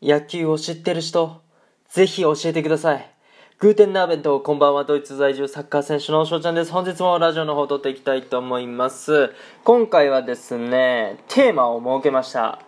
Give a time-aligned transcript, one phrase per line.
[0.00, 1.42] 野球を知ってる人、
[1.88, 3.14] ぜひ教えてください。
[3.58, 6.70] グーテンナーベント、こんばんは、ドイツ在住サッカー選手の翔ちゃんです。
[6.70, 9.34] 本日もラジオの方を撮っていきたいと思います。
[9.64, 12.60] 今回はですね、テーマを設けました。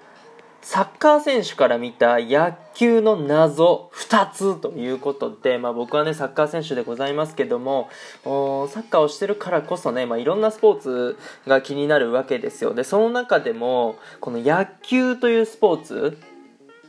[0.63, 7.89] サッカー選手から見た野球の謎2つということで、まあ、僕はねサッカー選手でございますけども
[8.25, 16.19] おサッカーをしてるからこそね、まあ、いろんなスポーツが気になるわけですよでその中でもこの野球というスポーツ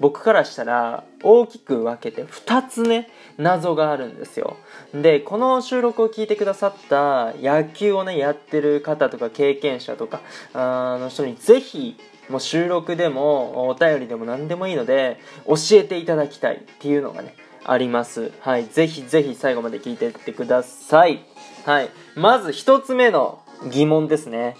[0.01, 4.57] 僕からしたら大きく分けて2つね謎があるんですよ。
[4.95, 10.21] でこの収録を聞いてくださった野球をねやってる方とか経験者とか
[10.53, 11.97] あの人にぜひ
[12.29, 18.31] もう収録でもお便りでも何でもいいので教えていただきたいっていうのがねあります。
[18.39, 21.23] はいぜひぜひ最後まで聞いてってください。
[21.63, 24.57] はいまず1つ目の疑問ですね。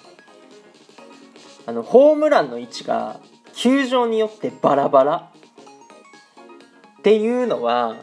[1.66, 3.20] あのホームランの位置が
[3.54, 5.32] 球場によってバラバラ。
[7.00, 7.96] っていうのは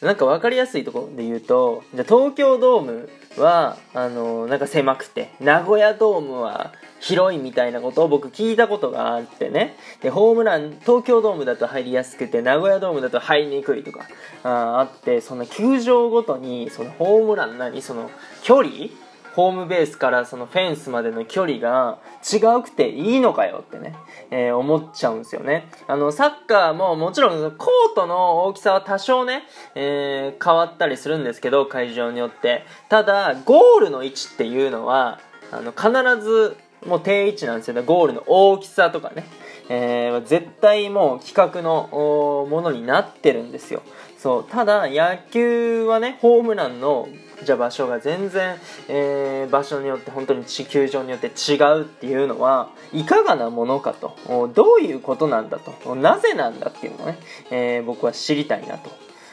[0.00, 9.76] なんか分かりやすいところで言うとじゃ東京ドームはあのなんか狭くて名古屋ドームは広いみたいなことを僕聞いたことがあってね。
[10.00, 14.06] でホームラン東京ドームだと入りやすくて名古屋ドームだと入りにくいとか
[14.42, 18.10] ああってその球場ごとにそのホームラン何その
[18.42, 18.88] 距離
[19.36, 23.94] ホームベースからそのフェンスまでの距離が違うくていいのかよってね、
[24.30, 25.68] えー思っちゃうんですよね。
[25.86, 29.42] あの、サッカーももちろんコートの大きさは多少ね、
[29.74, 32.64] えー変わったりするんですけど、会場によって。
[32.88, 35.20] ただ、ゴールの位置っていうのは、
[35.52, 35.90] あの、必
[36.24, 37.82] ずもう定位置なんですよね。
[37.82, 39.24] ゴールの大きさとかね。
[39.68, 43.82] えー絶対もう規格のものになってるんですよ。
[44.16, 47.06] そうただ野球はねホームランの
[47.44, 48.56] じゃあ場所が全然、
[48.88, 54.16] えー場所によって本当に地球場によって違うっていうのはいかがなものかと。
[54.54, 55.94] どういうことなんだと。
[55.94, 57.18] なぜなんだっていうのをね、
[57.50, 58.90] えー僕は知りたいなと。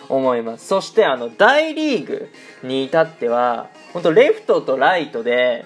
[0.09, 0.67] 思います。
[0.67, 2.29] そしてあの大リーグ
[2.61, 5.65] に至っては本当レフトとライトで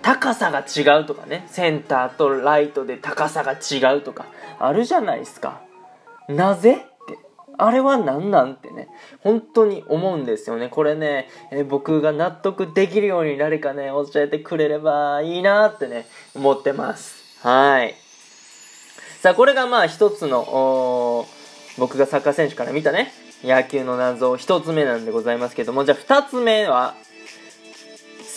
[0.00, 1.46] 高さが違うとかね。
[1.48, 4.26] センターとライトで高さが違うとか
[4.58, 5.60] あるじゃないですか。
[6.28, 6.87] なぜ
[7.58, 8.88] あれは何なんってね
[9.20, 10.68] 本当に思うんですよね。
[10.68, 17.46] これね、え僕が納得できるように誰かね教えてくれればいいなってね思ってます。
[17.46, 17.94] はい。
[19.20, 21.26] さあこれがまあ一つの
[21.76, 26.94] 僕がサッカー選手から見たね野球の謎一つ目なんでございますけどもじゃあ二つ目は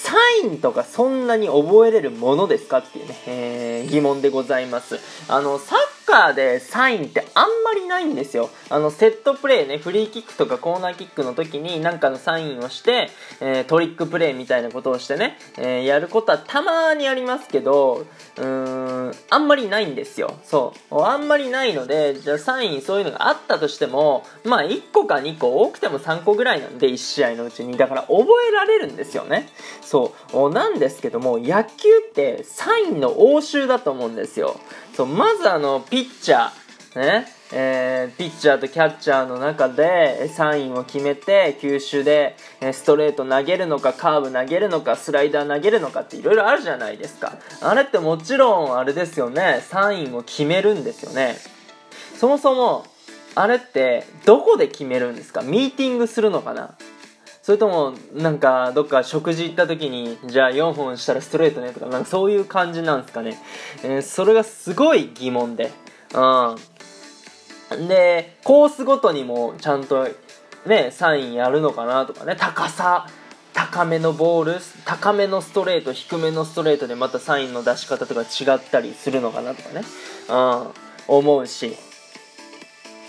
[0.02, 5.00] サインとかそんなに覚えれるものですかっていうね、えー疑問でございます。
[5.28, 5.80] あの、サッ
[6.12, 8.50] カーでサインってあんまりないんですよ。
[8.70, 18.06] あの、セットプレーね、フリーキックとかコーナーキックの時になんかのサインをして、えートリックプレーみたいなことをしてね、えーやることはたまにありますけど、
[18.38, 20.36] うーん、あんまりないんですよ。
[20.44, 21.02] そう。
[21.02, 27.78] あんまりないので、じゃあサインそういうのがあったとしても、まあ1個か2個、多くても3個ぐらいなんで、1試合のうちに。
[27.78, 29.48] だから覚えられるんですよね。
[29.82, 30.50] そう。
[30.52, 31.70] なんですけども、野球
[32.10, 34.60] ってサインの応酬だと思うんですよ。
[34.96, 42.36] そう、まずあの、ピッチャー、ね、えーピッチャーとキャッチャーの中でサインを決めて球種で
[42.74, 47.34] ストレート投げるのかカーブ投げるのかスライダー投げるのかっていろいろあるじゃないですか。
[47.62, 49.62] あれってもちろんあれですよね。
[49.68, 51.38] サインを決めるんですよね。
[52.16, 52.86] そもそも
[53.36, 55.42] あれってどこで決めるんですか？
[55.42, 56.76] ミーティングするのかな？
[57.42, 63.38] それともなんかどっか食事行った時にじゃあ4本したらストレートねとかなんかそういう感じなんですかね、
[63.84, 65.72] えーそれがすごい疑問で。
[66.14, 66.56] う
[67.76, 67.88] ん。
[67.88, 70.08] でコースごとにもちゃんと
[70.66, 72.36] ねサインやるのかなとかね。
[72.36, 73.08] 高さ
[73.54, 79.84] 高めのボール高めのストレート低めのストレートでまたサインの出し方とか違ったりするのかなとかね。
[80.30, 80.68] うん。
[81.08, 81.78] 思うし。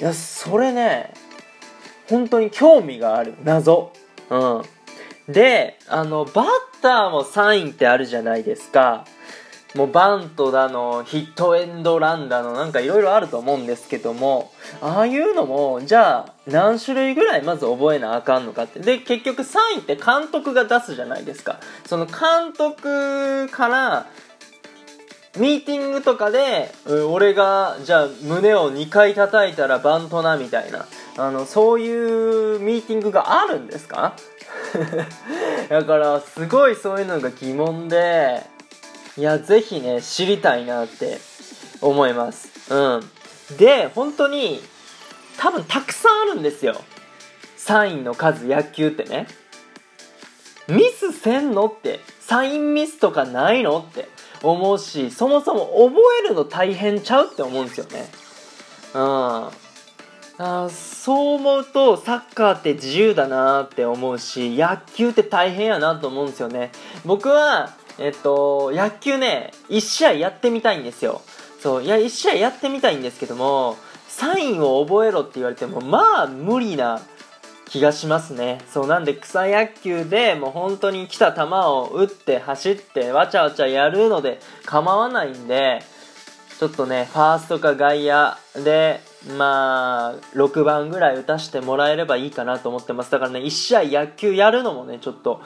[0.01, 1.15] いやそれね
[2.09, 3.35] 本当に興味がある。
[3.45, 3.93] 謎。
[4.31, 4.63] うん。
[5.33, 6.47] であのバッ
[6.81, 9.05] ターもサインってあるじゃないですか。
[9.75, 14.53] もうバントだのヒットエンドランだのなんかいろいろあると思うんですけども
[14.83, 18.81] ああいうのもじゃあ何種類ぐらいまず覚えなあかんのかって。
[18.81, 21.59] で結局サインって監督が出すじゃないですか。
[21.87, 24.07] その監督から
[25.39, 26.71] ミーティングとかで、
[27.11, 30.85] 俺が、じゃあ胸を2回叩いたらバントなみたいな、
[31.17, 34.13] あの、そういうミーティングがあるんですか？
[35.71, 38.43] だから、すごいそういうのが疑問で、
[39.17, 41.19] いや、ぜひね、知りたいなって
[41.81, 42.73] 思います。
[42.73, 43.57] うん。
[43.57, 44.61] で、本当に、
[45.39, 46.81] 多分たくさんあるんですよ。
[47.57, 49.27] サインの数、野球ってね。
[50.69, 54.09] ミスせんのってサインミスとかないのって
[54.43, 58.07] 思うしそもそも覚えるの大変ちゃうって思うんですよね
[58.95, 59.51] うん
[60.39, 66.73] あそう思うとサッカーって自由だなって思うし野球って大変やなと思うんですよね
[67.05, 71.23] 僕はえっと野球ね1試合やってみたいんですよ。
[71.61, 73.77] そういや1試合やってみたいんですけども
[74.09, 77.01] サインを覚えろって言われてもまあ無理な
[77.67, 78.61] 気がしますね。
[78.71, 85.83] そうなんで草野球でもう本当に来た球を打って走ってわちゃわちゃやるので構わないんで
[86.59, 93.11] ちょっとねファーストか外野でまあ6番ぐらい打たしてもらえればいいかなと思ってます。
[93.11, 95.43] だからね1試合野球やるのもねちょっと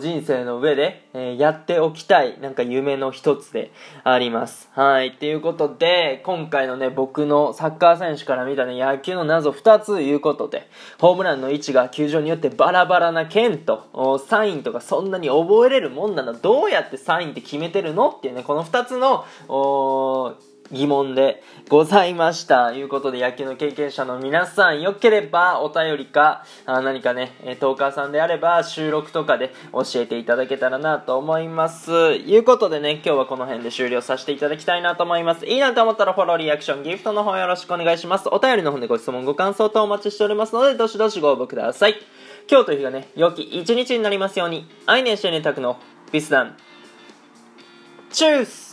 [0.00, 3.70] 人生の上で、えー、やっておきたいなんか夢の一つで
[4.04, 4.68] あります。
[4.72, 5.08] はい。
[5.08, 10.68] っていうことで今回のね僕のサッカー選手から見たね野球の謎2ついうことで
[11.00, 19.24] ホームランの位置が球場によってバラバラな剣とサインとかそんなに覚えれるもんなのどうやってサインって決めてるのっていうねこの2つの
[20.72, 22.70] 疑問でございました。
[22.70, 31.92] ということで、野球の経験者の皆さん、よければお便りか、あ何かね、トーカーさんであれば収録とかで教えていただけたらなと思います。
[31.92, 35.46] いうことでね、今日はこの辺で終了させていただきたいなと思います。
[35.46, 38.28] いいなと思ったらフォロー、リアクション、ギフトの方よろしくお願いします。
[38.30, 41.96] お便りの方でご質問、ご感想等お待ちしておりますので、どしどしご応募ください。
[42.50, 45.78] 今日という日がね、良き一日になりますように、愛年してねたくの
[46.10, 46.56] ビスダン。
[48.10, 48.71] チュース